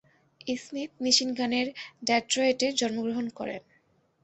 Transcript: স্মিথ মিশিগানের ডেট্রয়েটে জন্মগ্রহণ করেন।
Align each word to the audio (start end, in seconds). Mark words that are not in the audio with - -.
স্মিথ 0.57 0.91
মিশিগানের 1.03 1.67
ডেট্রয়েটে 2.05 2.67
জন্মগ্রহণ 2.79 3.25
করেন। 3.37 3.61